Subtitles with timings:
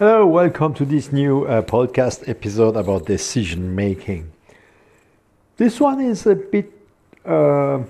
[0.00, 4.32] Hello, welcome to this new uh, podcast episode about decision making.
[5.58, 6.72] This one is a bit,
[7.26, 7.80] uh,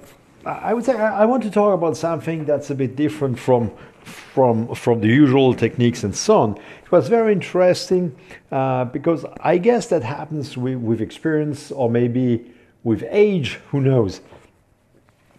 [0.44, 3.70] I would say, I want to talk about something that's a bit different from
[4.02, 6.56] from from the usual techniques and so on.
[6.56, 8.16] It was very interesting
[8.50, 12.44] uh, because I guess that happens with, with experience or maybe
[12.82, 14.20] with age, who knows.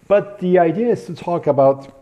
[0.08, 2.02] But the idea is to talk about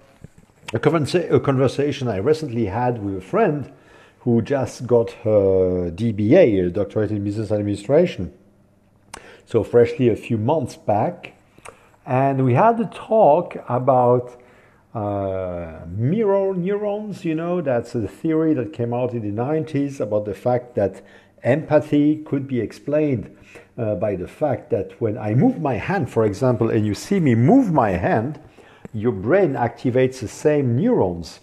[0.74, 3.74] a, a conversation I recently had with a friend
[4.20, 8.34] who just got her DBA, a doctorate in business administration.
[9.46, 11.34] So, freshly a few months back.
[12.06, 14.42] And we had a talk about
[14.94, 17.24] uh, mirror neurons.
[17.24, 21.02] You know, that's a theory that came out in the 90s about the fact that
[21.44, 23.36] empathy could be explained
[23.78, 27.20] uh, by the fact that when I move my hand, for example, and you see
[27.20, 28.40] me move my hand,
[28.94, 31.40] your brain activates the same neurons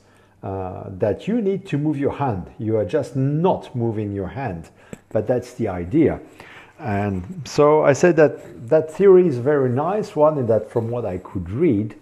[0.47, 2.45] uh, that you need to move your hand.
[2.57, 4.71] You are just not moving your hand,
[5.11, 6.21] but that's the idea.
[6.79, 10.89] And so I said that that theory is a very nice one, and that from
[10.89, 11.97] what I could read,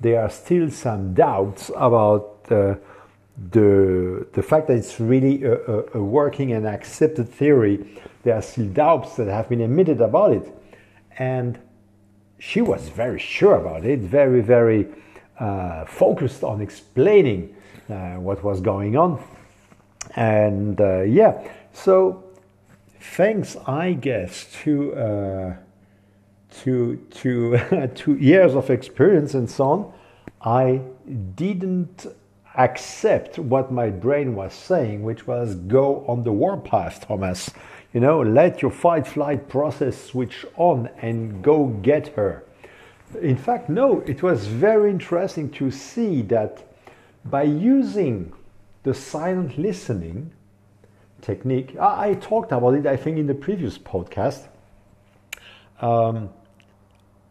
[0.00, 2.76] there are still some doubts about uh,
[3.50, 8.00] the the fact that it's really a, a, a, working and accepted theory.
[8.22, 10.46] There are still doubts that have been emitted about it,
[11.18, 11.58] and
[12.38, 14.88] she was very sure about it, very very
[15.40, 17.56] uh, focused on explaining
[17.88, 19.22] uh, what was going on.
[20.14, 22.22] And uh, yeah, so
[23.00, 25.56] thanks, I guess, to uh,
[26.62, 29.92] to to two years of experience and so on,
[30.42, 30.80] I
[31.34, 32.06] didn't
[32.56, 37.50] accept what my brain was saying, which was go on the warpath, Thomas.
[37.92, 42.44] You know, let your fight flight process switch on and go get her.
[43.20, 46.64] In fact, no, it was very interesting to see that
[47.24, 48.32] by using
[48.82, 50.32] the silent listening
[51.20, 54.46] technique, I, I talked about it, I think, in the previous podcast.
[55.80, 56.30] Um,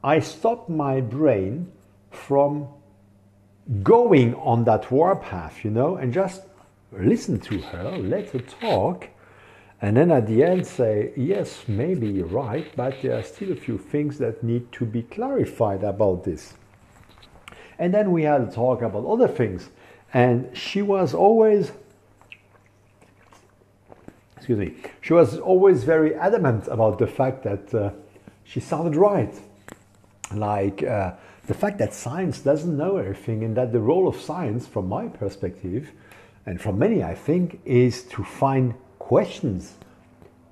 [0.04, 1.72] I stopped my brain
[2.12, 2.68] from
[3.84, 6.44] going on that warpath, you know, and just
[6.92, 9.08] listen to her, let her talk,
[9.82, 13.56] and then at the end say, yes, maybe you're right, but there are still a
[13.56, 16.54] few things that need to be clarified about this.
[17.78, 19.70] And then we had a talk about other things.
[20.14, 21.72] And she was always,
[24.36, 27.92] excuse me, she was always very adamant about the fact that uh,
[28.44, 29.34] she sounded right.
[30.34, 31.14] Like uh,
[31.48, 35.08] the fact that science doesn't know everything, and that the role of science, from my
[35.08, 35.92] perspective,
[36.46, 38.74] and from many, I think, is to find
[39.10, 39.74] questions,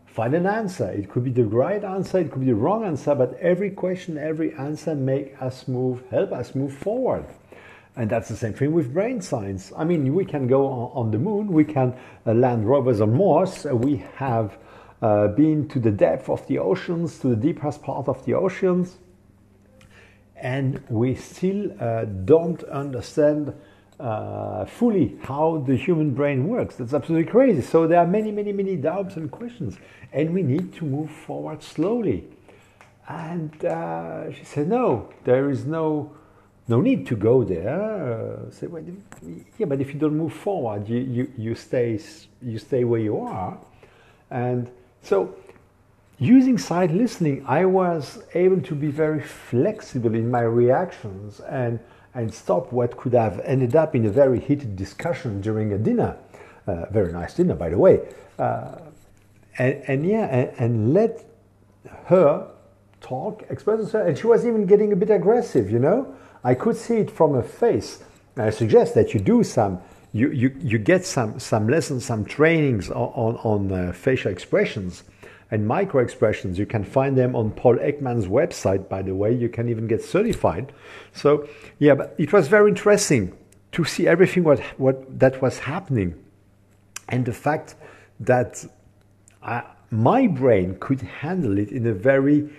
[0.07, 0.89] find an answer.
[0.89, 4.17] It could be the right answer, it could be the wrong answer, but every question,
[4.17, 7.23] every answer make us move, help us move forward.
[7.95, 9.71] And that's the same thing with brain science.
[9.77, 11.93] I mean, we can go on, the moon, we can
[12.25, 14.57] uh, land rovers on Mars, we have
[15.03, 18.97] uh, been to the depth of the oceans, to the deepest part of the oceans,
[20.35, 23.53] and we still uh, don't understand
[23.99, 26.75] uh, fully how the human brain works.
[26.75, 27.61] That's absolutely crazy.
[27.61, 29.77] So there are many, many, many doubts and questions,
[30.13, 32.25] and we need to move forward slowly.
[33.07, 36.11] And uh, she said, No, there is no
[36.67, 38.41] no need to go there.
[38.47, 38.83] Uh, say, well,
[39.57, 41.99] yeah, but if you don't move forward, you, you, you, stay,
[42.41, 43.57] you stay where you are.
[44.29, 44.69] And
[45.01, 45.33] so,
[46.19, 51.79] using silent listening, I was able to be very flexible in my reactions and,
[52.17, 56.17] and stop what could have ended up in a very heated discussion during a dinner.
[56.65, 58.01] Uh, very nice dinner, by the way.
[58.39, 58.79] Uh,
[59.59, 61.23] and, and, yeah, and, and let
[62.05, 62.49] her
[63.01, 64.07] talk, express herself.
[64.07, 66.15] And she was even getting a bit aggressive, you know?
[66.43, 68.03] I could see it from her face.
[68.35, 69.79] I suggest that you do some,
[70.11, 75.03] you, you, you get some, some lessons, some trainings on, on, on uh, facial expressions
[75.49, 76.59] and micro expressions.
[76.59, 79.33] You can find them on Paul Ekman's website, by the way.
[79.33, 80.73] You can even get certified.
[81.13, 81.47] So,
[81.79, 83.37] yeah, but it was very interesting
[83.71, 86.15] to see everything what, what that was happening
[87.09, 87.75] and the fact
[88.19, 88.65] that
[89.41, 92.49] I, my brain could handle it in a very